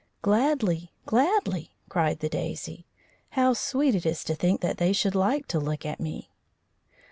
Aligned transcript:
"Gladly, 0.23 0.91
gladly!" 1.05 1.75
cried 1.87 2.21
the 2.21 2.27
daisy. 2.27 2.87
"How 3.37 3.53
sweet 3.53 3.93
it 3.93 4.03
is 4.03 4.23
to 4.23 4.33
think 4.33 4.61
that 4.61 4.77
they 4.77 4.93
should 4.93 5.13
like 5.13 5.45
to 5.49 5.59
look 5.59 5.85
at 5.85 5.99
me!" 5.99 6.31